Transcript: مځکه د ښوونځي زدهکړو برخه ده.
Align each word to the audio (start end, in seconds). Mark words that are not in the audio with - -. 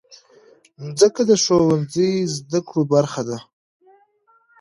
مځکه 0.83 1.21
د 1.29 1.31
ښوونځي 1.43 2.09
زدهکړو 2.35 2.81
برخه 2.93 3.21
ده. 3.29 3.37